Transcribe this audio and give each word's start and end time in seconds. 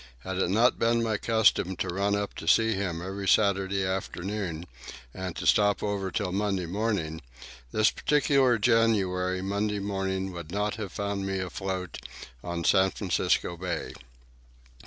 Had 0.21 0.39
it 0.39 0.49
not 0.49 0.79
been 0.79 1.03
my 1.03 1.17
custom 1.17 1.75
to 1.75 1.87
run 1.87 2.15
up 2.15 2.33
to 2.37 2.47
see 2.47 2.73
him 2.73 3.03
every 3.03 3.27
Saturday 3.27 3.85
afternoon 3.85 4.65
and 5.13 5.35
to 5.35 5.45
stop 5.45 5.83
over 5.83 6.09
till 6.09 6.31
Monday 6.31 6.65
morning, 6.65 7.21
this 7.71 7.91
particular 7.91 8.57
January 8.57 9.43
Monday 9.43 9.77
morning 9.77 10.31
would 10.31 10.51
not 10.51 10.73
have 10.77 10.91
found 10.91 11.27
me 11.27 11.37
afloat 11.37 11.99
on 12.43 12.63
San 12.63 12.89
Francisco 12.89 13.55
Bay. 13.55 13.93